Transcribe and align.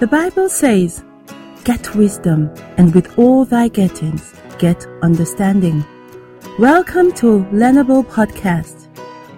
The 0.00 0.06
Bible 0.06 0.48
says, 0.48 1.04
Get 1.62 1.94
wisdom, 1.94 2.50
and 2.78 2.94
with 2.94 3.18
all 3.18 3.44
thy 3.44 3.68
gettings, 3.68 4.34
get 4.58 4.86
understanding. 5.02 5.84
Welcome 6.58 7.12
to 7.16 7.44
Learnable 7.52 8.06
Podcast. 8.06 8.88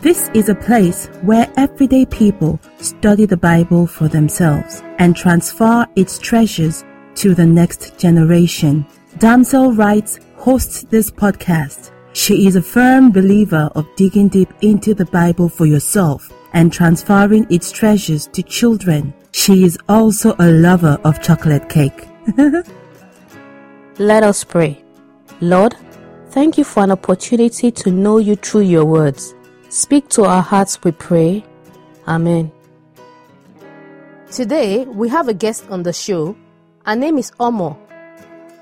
This 0.00 0.30
is 0.32 0.48
a 0.48 0.54
place 0.54 1.08
where 1.22 1.52
everyday 1.56 2.06
people 2.06 2.60
study 2.78 3.26
the 3.26 3.36
Bible 3.36 3.88
for 3.88 4.06
themselves 4.06 4.80
and 4.98 5.16
transfer 5.16 5.88
its 5.96 6.20
treasures 6.20 6.84
to 7.16 7.34
the 7.34 7.46
next 7.46 7.98
generation. 7.98 8.86
Damsel 9.18 9.72
Writes 9.72 10.20
hosts 10.36 10.84
this 10.84 11.10
podcast. 11.10 11.90
She 12.12 12.46
is 12.46 12.54
a 12.54 12.62
firm 12.62 13.10
believer 13.10 13.72
of 13.74 13.88
digging 13.96 14.28
deep 14.28 14.52
into 14.60 14.94
the 14.94 15.06
Bible 15.06 15.48
for 15.48 15.66
yourself 15.66 16.32
and 16.52 16.72
transferring 16.72 17.44
its 17.50 17.72
treasures 17.72 18.28
to 18.28 18.44
children. 18.44 19.12
She 19.34 19.64
is 19.64 19.76
also 19.88 20.36
a 20.38 20.48
lover 20.48 20.96
of 21.02 21.20
chocolate 21.20 21.68
cake. 21.68 22.06
Let 23.98 24.22
us 24.22 24.44
pray. 24.44 24.80
Lord, 25.40 25.74
thank 26.30 26.56
you 26.56 26.62
for 26.62 26.84
an 26.84 26.92
opportunity 26.92 27.72
to 27.72 27.90
know 27.90 28.18
you 28.18 28.36
through 28.36 28.60
your 28.60 28.84
words. 28.84 29.34
Speak 29.70 30.08
to 30.10 30.22
our 30.24 30.40
hearts, 30.40 30.78
we 30.84 30.92
pray. 30.92 31.44
Amen. 32.06 32.52
Today, 34.30 34.84
we 34.84 35.08
have 35.08 35.26
a 35.26 35.34
guest 35.34 35.64
on 35.68 35.82
the 35.82 35.92
show. 35.92 36.36
Her 36.86 36.94
name 36.94 37.18
is 37.18 37.32
Omo. 37.32 37.76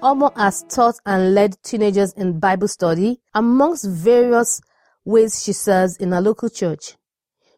Omo 0.02 0.34
has 0.38 0.64
taught 0.70 0.94
and 1.04 1.34
led 1.34 1.62
teenagers 1.62 2.14
in 2.14 2.40
Bible 2.40 2.66
study 2.66 3.20
amongst 3.34 3.86
various 3.86 4.62
ways 5.04 5.44
she 5.44 5.52
serves 5.52 5.98
in 5.98 6.14
a 6.14 6.22
local 6.22 6.48
church. 6.48 6.94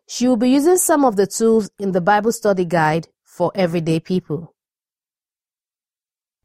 She 0.07 0.29
will 0.29 0.37
be 0.37 0.51
using 0.51 0.77
some 0.77 1.05
of 1.05 1.17
the 1.17 1.27
tools 1.27 1.71
in 1.79 1.93
the 1.93 2.01
Bible 2.01 2.33
study 2.33 2.65
guide 2.65 3.09
for 3.23 3.51
everyday 3.55 4.01
people. 4.01 4.55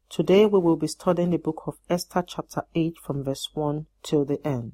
Today 0.08 0.46
we 0.46 0.58
will 0.58 0.76
be 0.76 0.86
studying 0.86 1.30
the 1.30 1.38
book 1.38 1.64
of 1.66 1.76
Esther 1.88 2.24
chapter 2.26 2.62
8 2.74 2.96
from 2.98 3.22
verse 3.22 3.50
1 3.52 3.86
till 4.02 4.24
the 4.24 4.44
end. 4.46 4.72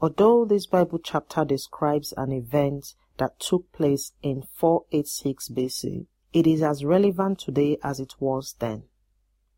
Although 0.00 0.44
this 0.44 0.66
Bible 0.66 0.98
chapter 1.02 1.44
describes 1.44 2.12
an 2.16 2.32
event 2.32 2.94
that 3.16 3.40
took 3.40 3.72
place 3.72 4.12
in 4.22 4.42
486 4.52 5.48
BC, 5.48 6.06
it 6.32 6.46
is 6.46 6.62
as 6.62 6.84
relevant 6.84 7.38
today 7.38 7.78
as 7.82 7.98
it 7.98 8.14
was 8.20 8.56
then. 8.58 8.84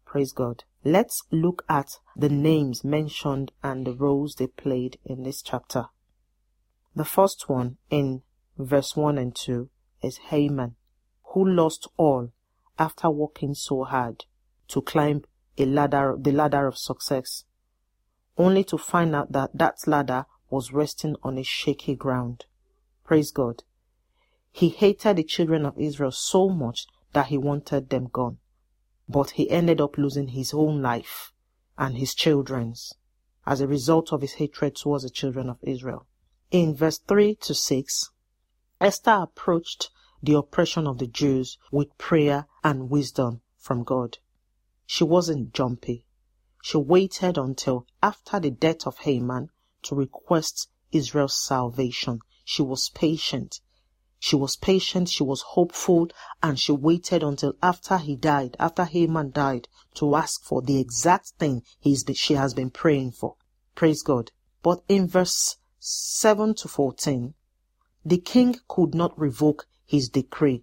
Praise 0.07 0.33
God. 0.33 0.65
Let's 0.85 1.25
look 1.31 1.65
at 1.69 1.99
the 2.15 2.29
names 2.29 2.85
mentioned 2.85 3.53
and 3.63 3.87
the 3.87 3.95
roles 3.95 4.37
they 4.37 4.47
played 4.47 4.99
in 5.05 5.25
this 5.25 5.43
chapter. 5.43 5.87
The 6.95 7.05
first 7.05 7.49
one 7.49 7.79
in 7.91 8.23
verse 8.59 8.97
1 8.97 9.19
and 9.19 9.35
2 9.35 9.69
is 10.03 10.19
Haman, 10.29 10.77
who 11.33 11.47
lost 11.47 11.89
all 11.97 12.33
after 12.79 13.11
working 13.11 13.55
so 13.55 13.85
hard 13.85 14.25
to 14.69 14.83
climb 14.83 15.25
a 15.59 15.65
ladder, 15.65 16.17
the 16.19 16.33
ladder 16.33 16.67
of 16.67 16.79
success, 16.79 17.45
only 18.37 18.65
to 18.65 18.79
find 18.79 19.15
out 19.15 19.33
that 19.33 19.51
that 19.57 19.77
ladder 19.87 20.27
was 20.51 20.73
resting 20.73 21.17
on 21.23 21.39
a 21.39 21.43
shaky 21.43 21.95
ground. 21.95 22.45
Praise 23.05 23.31
God. 23.31 23.63
He 24.51 24.69
hated 24.69 25.17
the 25.17 25.25
children 25.25 25.67
of 25.67 25.79
Israel 25.79 26.13
so 26.13 26.49
much 26.49 26.87
that 27.13 27.27
he 27.27 27.39
wanted 27.39 27.91
them 27.91 28.09
gone 28.13 28.39
but 29.09 29.31
he 29.31 29.51
ended 29.51 29.81
up 29.81 29.99
losing 29.99 30.29
his 30.29 30.55
own 30.55 30.81
life 30.81 31.33
and 31.77 31.97
his 31.97 32.15
children's 32.15 32.95
as 33.47 33.61
a 33.61 33.69
result 33.69 34.13
of 34.13 34.23
his 34.23 34.35
hatred 34.35 34.75
towards 34.75 35.05
the 35.05 35.11
children 35.11 35.51
of 35.51 35.59
Israel. 35.63 36.07
In 36.51 36.75
verse 36.75 36.99
3 36.99 37.35
to 37.43 37.55
6, 37.55 38.11
Esther 38.81 39.19
approached 39.23 39.91
the 40.23 40.37
oppression 40.37 40.87
of 40.87 40.99
the 40.99 41.07
Jews 41.07 41.59
with 41.71 41.97
prayer 41.99 42.47
and 42.63 42.91
wisdom 42.91 43.41
from 43.57 43.85
God. 43.85 44.19
She 44.87 45.05
wasn't 45.05 45.53
jumpy. 45.53 46.07
She 46.63 46.79
waited 46.79 47.39
until 47.39 47.87
after 48.03 48.41
the 48.41 48.51
death 48.51 48.87
of 48.87 48.99
Haman 48.99 49.51
to 49.83 49.95
request 49.95 50.69
Israel's 50.93 51.41
salvation. 51.45 52.21
She 52.45 52.63
was 52.63 52.89
patient 52.91 53.61
she 54.27 54.37
was 54.37 54.57
patient, 54.57 55.11
she 55.11 55.23
was 55.23 55.43
hopeful, 55.43 56.09
and 56.43 56.59
she 56.59 56.73
waited 56.73 57.23
until 57.23 57.53
after 57.63 57.99
he 57.99 58.17
died, 58.17 58.57
after 58.59 58.85
Haman 58.85 59.33
died, 59.33 59.69
to 59.97 60.17
ask 60.17 60.43
for 60.43 60.63
the 60.63 60.81
exact 60.81 61.33
thing 61.39 61.63
he's 61.79 62.05
been, 62.05 62.15
she 62.15 62.33
has 62.33 62.55
been 62.55 62.71
praying 62.71 63.13
for. 63.13 63.37
Praise 63.75 64.03
God. 64.03 64.31
But 64.63 64.83
in 64.89 65.09
verse 65.09 65.59
7 65.79 66.55
to 66.55 66.69
14, 66.69 67.35
the 68.07 68.19
king 68.19 68.57
could 68.69 68.95
not 68.95 69.19
revoke 69.19 69.67
his 69.87 70.09
decree, 70.11 70.63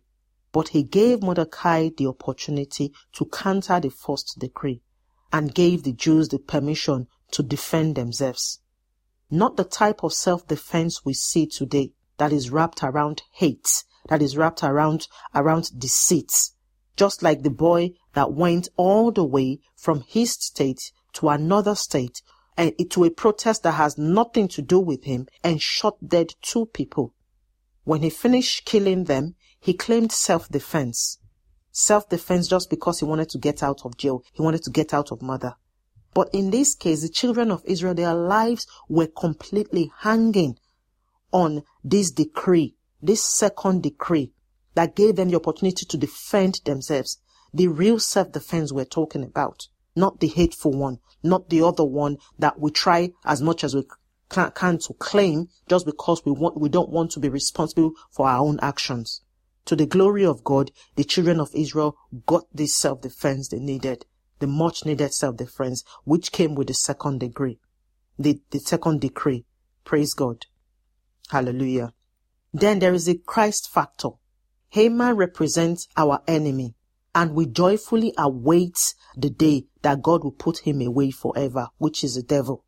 but 0.52 0.70
he 0.70 0.84
gave 0.84 1.24
Mordecai 1.24 1.90
the 1.98 2.06
opportunity 2.08 2.94
to 3.14 3.26
counter 3.26 3.80
the 3.80 3.90
first 3.90 4.38
decree 4.38 4.82
and 5.34 5.56
gave 5.56 5.84
the 5.84 5.94
Jews 5.94 6.30
the 6.30 6.38
permission 6.40 7.08
to 7.32 7.42
defend 7.42 7.96
themselves. 7.96 8.60
Not 9.30 9.56
the 9.56 9.64
type 9.64 10.04
of 10.04 10.14
self-defense 10.14 11.04
we 11.06 11.14
see 11.14 11.48
today 11.48 11.94
that 12.18 12.32
is 12.32 12.52
wrapped 12.52 12.84
around 12.84 13.24
hate, 13.32 13.86
that 14.10 14.22
is 14.22 14.38
wrapped 14.38 14.64
around, 14.64 15.08
around 15.34 15.80
deceit. 15.80 16.32
Just 16.98 17.24
like 17.24 17.42
the 17.42 17.50
boy 17.50 17.94
that 18.14 18.34
went 18.34 18.68
all 18.76 19.12
the 19.12 19.24
way 19.24 19.60
from 19.76 20.02
his 20.02 20.34
state 20.34 20.92
to 21.14 21.30
another 21.30 21.74
state 21.74 22.22
and 22.58 22.74
to 22.92 23.06
a 23.06 23.10
protest 23.10 23.64
that 23.64 23.72
has 23.72 23.98
nothing 23.98 24.48
to 24.50 24.62
do 24.62 24.80
with 24.80 25.06
him 25.06 25.28
and 25.44 25.62
shot 25.62 25.96
dead 26.06 26.36
two 26.42 26.66
people. 26.68 27.16
When 27.92 28.04
he 28.04 28.10
finished 28.10 28.64
killing 28.64 29.04
them, 29.04 29.36
he 29.60 29.74
claimed 29.74 30.14
self-defense. 30.14 31.20
Self-defense 31.74 32.48
just 32.48 32.70
because 32.70 33.00
he 33.00 33.06
wanted 33.06 33.28
to 33.32 33.38
get 33.38 33.62
out 33.62 33.82
of 33.84 33.98
jail. 33.98 34.24
He 34.32 34.42
wanted 34.42 34.64
to 34.64 34.70
get 34.70 34.94
out 34.94 35.12
of 35.12 35.22
murder. 35.22 35.56
But 36.14 36.30
in 36.32 36.52
this 36.52 36.74
case, 36.74 37.02
the 37.02 37.10
children 37.10 37.52
of 37.52 37.66
Israel, 37.66 37.94
their 37.94 38.14
lives 38.14 38.66
were 38.88 39.08
completely 39.08 39.92
hanging 40.00 40.58
on 41.34 41.64
this 41.84 42.12
decree, 42.12 42.78
this 43.02 43.26
second 43.26 43.84
decree 43.84 44.32
that 44.74 44.96
gave 44.96 45.18
them 45.18 45.28
the 45.28 45.36
opportunity 45.36 45.86
to 45.86 45.98
defend 45.98 46.62
themselves. 46.64 47.18
The 47.54 47.68
real 47.68 48.00
self-defense 48.00 48.72
we're 48.72 48.86
talking 48.86 49.26
about, 49.26 49.68
not 49.98 50.22
the 50.22 50.30
hateful 50.30 50.72
one, 50.72 51.00
not 51.24 51.50
the 51.50 51.62
other 51.62 51.84
one 51.84 52.20
that 52.40 52.58
we 52.58 52.72
try 52.72 53.12
as 53.26 53.42
much 53.42 53.66
as 53.66 53.76
we 53.76 53.84
can, 54.32 54.52
can 54.52 54.78
to 54.80 54.94
claim 54.94 55.50
just 55.68 55.86
because 55.86 56.24
we 56.26 56.32
want, 56.32 56.60
we 56.60 56.70
don't 56.70 56.90
want 56.90 57.12
to 57.12 57.20
be 57.20 57.30
responsible 57.30 57.92
for 58.10 58.28
our 58.28 58.40
own 58.40 58.60
actions. 58.62 59.22
To 59.66 59.76
the 59.76 59.86
glory 59.86 60.26
of 60.26 60.44
God, 60.44 60.72
the 60.96 61.04
children 61.04 61.40
of 61.40 61.52
Israel 61.54 61.96
got 62.26 62.46
this 62.52 62.76
self-defense 62.76 63.50
they 63.50 63.60
needed, 63.60 64.06
the 64.40 64.48
much 64.48 64.86
needed 64.86 65.14
self-defense, 65.14 65.84
which 66.04 66.32
came 66.32 66.56
with 66.56 66.68
the 66.68 66.74
second 66.74 67.20
degree, 67.20 67.60
the, 68.18 68.42
the 68.50 68.60
second 68.60 69.02
decree. 69.02 69.46
Praise 69.84 70.14
God. 70.14 70.46
Hallelujah. 71.30 71.94
Then 72.54 72.80
there 72.80 72.94
is 72.94 73.08
a 73.08 73.18
Christ 73.18 73.70
factor. 73.70 74.10
Haman 74.70 75.16
represents 75.16 75.88
our 75.96 76.22
enemy 76.28 76.76
and 77.14 77.36
we 77.36 77.46
joyfully 77.46 78.14
await 78.18 78.96
the 79.16 79.30
day 79.30 79.66
that 79.82 80.02
God 80.02 80.24
will 80.24 80.32
put 80.32 80.60
him 80.60 80.82
away 80.82 81.12
forever, 81.12 81.68
which 81.78 82.04
is 82.04 82.16
the 82.16 82.24
devil. 82.24 82.64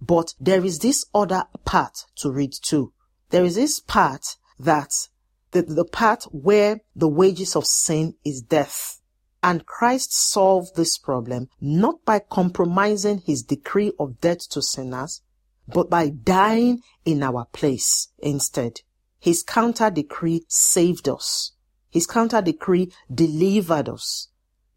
But 0.00 0.34
there 0.40 0.64
is 0.64 0.78
this 0.78 1.04
other 1.14 1.44
part 1.64 2.06
to 2.16 2.30
read 2.30 2.52
too. 2.52 2.92
There 3.30 3.44
is 3.44 3.56
this 3.56 3.80
part 3.80 4.36
that 4.58 4.92
the, 5.50 5.62
the 5.62 5.84
part 5.84 6.24
where 6.24 6.80
the 6.94 7.08
wages 7.08 7.56
of 7.56 7.66
sin 7.66 8.14
is 8.24 8.40
death. 8.42 9.00
And 9.42 9.66
Christ 9.66 10.12
solved 10.12 10.76
this 10.76 10.98
problem 10.98 11.48
not 11.60 12.04
by 12.04 12.18
compromising 12.18 13.18
his 13.18 13.42
decree 13.42 13.92
of 13.98 14.20
death 14.20 14.48
to 14.50 14.62
sinners, 14.62 15.22
but 15.66 15.88
by 15.88 16.08
dying 16.08 16.82
in 17.04 17.22
our 17.22 17.46
place 17.52 18.08
instead. 18.18 18.80
His 19.20 19.42
counter 19.42 19.90
decree 19.90 20.44
saved 20.48 21.08
us. 21.08 21.52
His 21.90 22.06
counter 22.06 22.40
decree 22.42 22.92
delivered 23.12 23.88
us. 23.88 24.28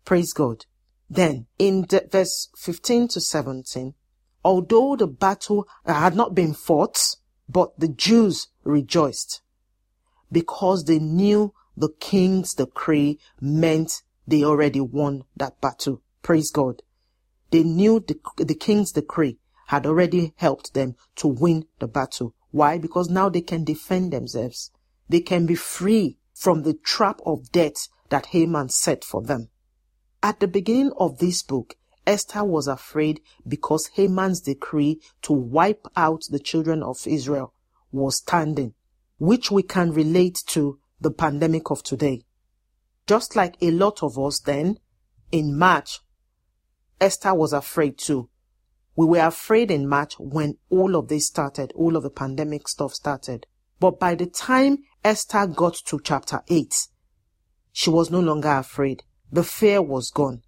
Praise 0.05 0.33
God. 0.33 0.65
Then 1.09 1.47
in 1.59 1.85
verse 1.85 2.49
15 2.57 3.09
to 3.09 3.21
17, 3.21 3.93
although 4.43 4.95
the 4.95 5.07
battle 5.07 5.67
had 5.85 6.15
not 6.15 6.35
been 6.35 6.53
fought, 6.53 7.15
but 7.47 7.77
the 7.79 7.87
Jews 7.87 8.47
rejoiced 8.63 9.41
because 10.31 10.85
they 10.85 10.99
knew 10.99 11.53
the 11.75 11.89
king's 11.99 12.53
decree 12.53 13.19
meant 13.39 14.03
they 14.27 14.43
already 14.43 14.79
won 14.79 15.23
that 15.35 15.59
battle. 15.61 16.01
Praise 16.21 16.51
God. 16.51 16.81
They 17.51 17.63
knew 17.63 17.99
the, 17.99 18.17
the 18.37 18.55
king's 18.55 18.91
decree 18.91 19.37
had 19.67 19.85
already 19.85 20.33
helped 20.37 20.73
them 20.73 20.95
to 21.17 21.27
win 21.27 21.65
the 21.79 21.87
battle. 21.87 22.33
Why? 22.51 22.77
Because 22.77 23.09
now 23.09 23.29
they 23.29 23.41
can 23.41 23.63
defend 23.63 24.13
themselves. 24.13 24.71
They 25.09 25.21
can 25.21 25.45
be 25.45 25.55
free 25.55 26.17
from 26.33 26.63
the 26.63 26.73
trap 26.73 27.19
of 27.25 27.51
death 27.51 27.87
that 28.09 28.27
Haman 28.27 28.69
set 28.69 29.03
for 29.03 29.21
them. 29.21 29.49
At 30.23 30.39
the 30.39 30.47
beginning 30.47 30.91
of 30.97 31.17
this 31.17 31.41
book, 31.41 31.75
Esther 32.11 32.43
was 32.43 32.67
afraid 32.67 33.21
because 33.47 33.87
Haman's 33.93 34.41
decree 34.41 34.99
to 35.21 35.31
wipe 35.31 35.87
out 35.95 36.23
the 36.29 36.39
children 36.39 36.83
of 36.83 37.07
Israel 37.07 37.53
was 37.89 38.17
standing, 38.17 38.73
which 39.17 39.49
we 39.49 39.63
can 39.63 39.93
relate 39.93 40.43
to 40.47 40.77
the 40.99 41.11
pandemic 41.11 41.71
of 41.71 41.83
today. 41.83 42.25
Just 43.07 43.37
like 43.37 43.55
a 43.61 43.71
lot 43.71 44.03
of 44.03 44.19
us 44.19 44.41
then, 44.41 44.77
in 45.31 45.57
March, 45.57 46.01
Esther 46.99 47.33
was 47.33 47.53
afraid 47.53 47.97
too. 47.97 48.29
We 48.97 49.05
were 49.05 49.25
afraid 49.25 49.71
in 49.71 49.87
March 49.87 50.15
when 50.19 50.57
all 50.69 50.97
of 50.97 51.07
this 51.07 51.27
started, 51.27 51.71
all 51.75 51.95
of 51.95 52.03
the 52.03 52.09
pandemic 52.09 52.67
stuff 52.67 52.93
started. 52.93 53.47
But 53.79 54.01
by 54.01 54.15
the 54.15 54.25
time 54.25 54.79
Esther 55.01 55.47
got 55.47 55.75
to 55.85 55.97
chapter 56.03 56.43
8, 56.49 56.75
she 57.71 57.89
was 57.89 58.11
no 58.11 58.19
longer 58.19 58.51
afraid. 58.51 59.03
The 59.31 59.45
fear 59.45 59.81
was 59.81 60.11
gone. 60.11 60.41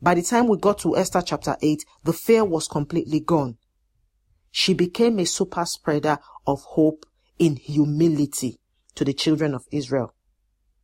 By 0.00 0.14
the 0.14 0.22
time 0.22 0.46
we 0.46 0.58
got 0.58 0.78
to 0.80 0.96
Esther 0.96 1.22
chapter 1.22 1.56
8, 1.60 1.84
the 2.04 2.12
fear 2.12 2.44
was 2.44 2.68
completely 2.68 3.20
gone. 3.20 3.56
She 4.50 4.74
became 4.74 5.18
a 5.18 5.26
super 5.26 5.64
spreader 5.64 6.18
of 6.46 6.62
hope 6.62 7.06
in 7.38 7.56
humility 7.56 8.60
to 8.94 9.04
the 9.04 9.12
children 9.12 9.54
of 9.54 9.66
Israel. 9.70 10.14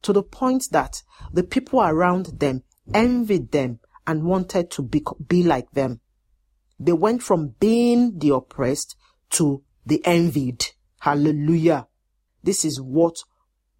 To 0.02 0.12
the 0.12 0.22
point 0.22 0.68
that 0.72 1.02
the 1.32 1.42
people 1.42 1.80
around 1.80 2.40
them 2.40 2.62
envied 2.92 3.52
them 3.52 3.80
and 4.06 4.24
wanted 4.24 4.70
to 4.72 4.82
be, 4.82 5.04
be 5.26 5.42
like 5.42 5.70
them. 5.72 6.00
They 6.80 6.92
went 6.92 7.22
from 7.22 7.54
being 7.60 8.18
the 8.18 8.34
oppressed 8.34 8.96
to 9.30 9.62
the 9.86 10.04
envied. 10.04 10.66
Hallelujah. 11.00 11.86
This 12.42 12.64
is 12.64 12.80
what 12.80 13.16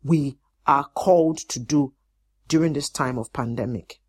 we 0.05 0.39
are 0.67 0.85
called 0.95 1.39
to 1.49 1.59
do 1.59 1.95
during 2.49 2.75
this 2.75 2.91
time 2.91 3.19
of 3.19 3.33
pandemic. 3.33 4.02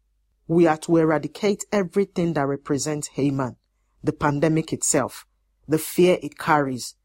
We 0.48 0.68
are 0.68 0.78
to 0.78 0.98
eradicate 0.98 1.64
everything 1.72 2.34
that 2.34 2.48
represents 2.48 3.10
Haman, 3.10 3.56
the 4.04 4.14
pandemic 4.14 4.74
itself, 4.74 5.26
the 5.68 5.78
fear 5.78 6.18
it 6.22 6.38
carries, 6.38 6.96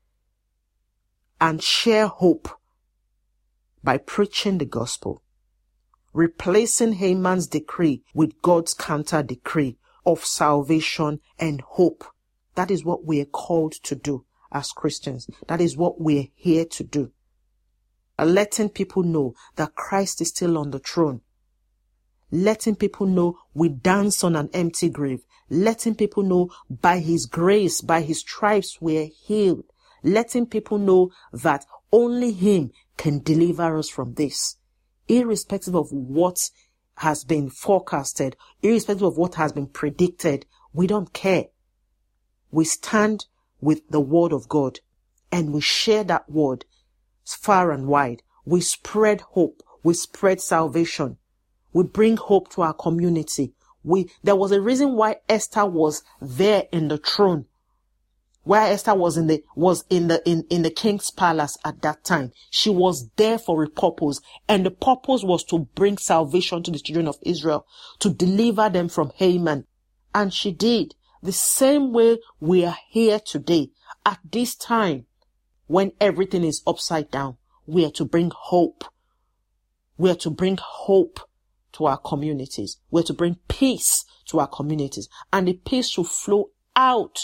and 1.40 1.62
share 1.62 2.08
hope 2.08 2.48
by 3.84 3.98
preaching 3.98 4.58
the 4.58 4.64
gospel, 4.64 5.22
replacing 6.12 6.94
Haman's 6.94 7.46
decree 7.46 8.02
with 8.12 8.42
God's 8.42 8.74
counter 8.74 9.22
decree 9.22 9.78
of 10.04 10.24
salvation 10.24 11.20
and 11.38 11.60
hope. 11.60 12.04
That 12.56 12.72
is 12.72 12.84
what 12.84 13.04
we 13.04 13.20
are 13.20 13.26
called 13.26 13.72
to 13.84 13.94
do 13.94 14.24
as 14.50 14.72
Christians. 14.72 15.28
That 15.46 15.60
is 15.60 15.76
what 15.76 16.00
we're 16.00 16.26
here 16.34 16.64
to 16.64 16.82
do. 16.82 17.12
Letting 18.18 18.70
people 18.70 19.04
know 19.04 19.34
that 19.54 19.76
Christ 19.76 20.20
is 20.20 20.30
still 20.30 20.58
on 20.58 20.72
the 20.72 20.80
throne. 20.80 21.20
Letting 22.30 22.76
people 22.76 23.06
know 23.06 23.38
we 23.54 23.68
dance 23.68 24.22
on 24.22 24.36
an 24.36 24.50
empty 24.52 24.88
grave. 24.88 25.20
Letting 25.48 25.94
people 25.94 26.22
know 26.22 26.50
by 26.68 26.98
His 26.98 27.26
grace, 27.26 27.80
by 27.80 28.02
His 28.02 28.20
stripes, 28.20 28.78
we're 28.80 29.06
healed. 29.06 29.64
Letting 30.02 30.46
people 30.46 30.78
know 30.78 31.10
that 31.32 31.64
only 31.90 32.32
Him 32.32 32.72
can 32.96 33.22
deliver 33.22 33.78
us 33.78 33.88
from 33.88 34.14
this, 34.14 34.56
irrespective 35.08 35.74
of 35.74 35.90
what 35.90 36.50
has 36.96 37.24
been 37.24 37.48
forecasted, 37.48 38.36
irrespective 38.62 39.06
of 39.06 39.16
what 39.16 39.36
has 39.36 39.52
been 39.52 39.68
predicted. 39.68 40.44
We 40.72 40.86
don't 40.86 41.12
care. 41.12 41.46
We 42.50 42.64
stand 42.64 43.26
with 43.60 43.88
the 43.88 44.00
word 44.00 44.32
of 44.32 44.48
God 44.48 44.80
and 45.30 45.52
we 45.52 45.60
share 45.60 46.04
that 46.04 46.30
word 46.30 46.64
far 47.24 47.70
and 47.70 47.86
wide. 47.86 48.22
We 48.44 48.60
spread 48.60 49.20
hope. 49.20 49.62
We 49.82 49.94
spread 49.94 50.40
salvation. 50.40 51.18
We 51.72 51.84
bring 51.84 52.16
hope 52.16 52.50
to 52.54 52.62
our 52.62 52.72
community. 52.72 53.52
We, 53.84 54.10
there 54.22 54.36
was 54.36 54.52
a 54.52 54.60
reason 54.60 54.94
why 54.94 55.16
Esther 55.28 55.66
was 55.66 56.02
there 56.20 56.64
in 56.72 56.88
the 56.88 56.98
throne. 56.98 57.46
Where 58.42 58.72
Esther 58.72 58.94
was 58.94 59.18
in 59.18 59.26
the, 59.26 59.44
was 59.54 59.84
in 59.90 60.08
the, 60.08 60.22
in, 60.28 60.44
in 60.48 60.62
the 60.62 60.70
king's 60.70 61.10
palace 61.10 61.58
at 61.64 61.82
that 61.82 62.02
time. 62.04 62.32
She 62.50 62.70
was 62.70 63.10
there 63.16 63.38
for 63.38 63.62
a 63.62 63.68
purpose. 63.68 64.20
And 64.48 64.64
the 64.64 64.70
purpose 64.70 65.22
was 65.22 65.44
to 65.44 65.68
bring 65.74 65.98
salvation 65.98 66.62
to 66.62 66.70
the 66.70 66.78
children 66.78 67.08
of 67.08 67.18
Israel, 67.22 67.66
to 67.98 68.08
deliver 68.08 68.70
them 68.70 68.88
from 68.88 69.12
Haman. 69.16 69.66
And 70.14 70.32
she 70.32 70.52
did. 70.52 70.94
The 71.22 71.32
same 71.32 71.92
way 71.92 72.18
we 72.40 72.64
are 72.64 72.76
here 72.88 73.20
today 73.20 73.70
at 74.06 74.18
this 74.30 74.54
time 74.54 75.04
when 75.66 75.92
everything 76.00 76.44
is 76.44 76.62
upside 76.66 77.10
down. 77.10 77.36
We 77.66 77.84
are 77.84 77.90
to 77.92 78.04
bring 78.06 78.32
hope. 78.34 78.84
We 79.98 80.10
are 80.10 80.16
to 80.16 80.30
bring 80.30 80.58
hope 80.58 81.20
to 81.78 81.86
our 81.86 81.96
communities. 81.96 82.76
We're 82.90 83.04
to 83.04 83.14
bring 83.14 83.36
peace 83.48 84.04
to 84.26 84.40
our 84.40 84.48
communities 84.48 85.08
and 85.32 85.48
the 85.48 85.54
peace 85.54 85.92
to 85.92 86.04
flow 86.04 86.50
out 86.76 87.18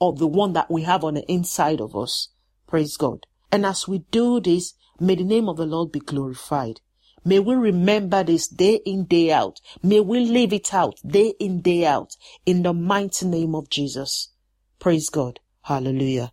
of 0.00 0.18
the 0.18 0.26
one 0.26 0.52
that 0.52 0.70
we 0.70 0.82
have 0.82 1.04
on 1.04 1.14
the 1.14 1.32
inside 1.32 1.80
of 1.80 1.96
us. 1.96 2.28
Praise 2.66 2.96
God. 2.96 3.26
And 3.52 3.64
as 3.64 3.88
we 3.88 4.00
do 4.10 4.40
this, 4.40 4.74
may 4.98 5.14
the 5.14 5.24
name 5.24 5.48
of 5.48 5.56
the 5.56 5.66
Lord 5.66 5.92
be 5.92 6.00
glorified. 6.00 6.80
May 7.24 7.38
we 7.38 7.54
remember 7.54 8.24
this 8.24 8.48
day 8.48 8.80
in, 8.84 9.04
day 9.04 9.30
out. 9.30 9.60
May 9.82 10.00
we 10.00 10.20
live 10.20 10.52
it 10.52 10.72
out 10.72 10.98
day 11.06 11.34
in, 11.38 11.60
day 11.60 11.84
out 11.84 12.16
in 12.46 12.62
the 12.62 12.72
mighty 12.72 13.26
name 13.26 13.54
of 13.54 13.68
Jesus. 13.68 14.30
Praise 14.78 15.10
God. 15.10 15.38
Hallelujah. 15.62 16.32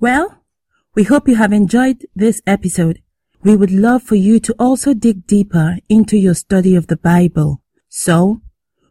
Well, 0.00 0.42
we 0.94 1.04
hope 1.04 1.28
you 1.28 1.36
have 1.36 1.52
enjoyed 1.52 2.04
this 2.14 2.42
episode. 2.46 3.00
We 3.42 3.56
would 3.56 3.70
love 3.70 4.02
for 4.02 4.16
you 4.16 4.38
to 4.40 4.54
also 4.58 4.92
dig 4.92 5.26
deeper 5.26 5.78
into 5.88 6.18
your 6.18 6.34
study 6.34 6.76
of 6.76 6.88
the 6.88 6.98
Bible. 6.98 7.62
So, 7.88 8.42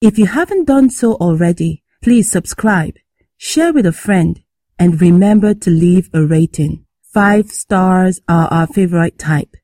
If 0.00 0.16
you 0.16 0.26
haven't 0.26 0.66
done 0.66 0.90
so 0.90 1.14
already, 1.14 1.79
please 2.02 2.30
subscribe, 2.30 2.94
share 3.36 3.72
with 3.72 3.86
a 3.86 3.92
friend, 3.92 4.42
and 4.78 5.00
remember 5.00 5.54
to 5.54 5.70
leave 5.70 6.08
a 6.12 6.24
rating. 6.24 6.84
Five 7.02 7.50
stars 7.50 8.20
are 8.28 8.48
our 8.48 8.66
favorite 8.66 9.18
type. 9.18 9.56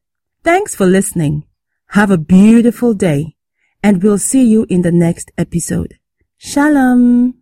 Thanks 0.45 0.75
for 0.75 0.87
listening. 0.87 1.45
Have 1.91 2.11
a 2.11 2.19
beautiful 2.19 2.95
day, 2.95 3.37
and 3.83 4.03
we'll 4.03 4.19
see 4.19 4.45
you 4.45 4.67
in 4.69 4.83
the 4.83 4.93
next 4.93 5.31
episode. 5.39 5.99
Shalom. 6.37 7.35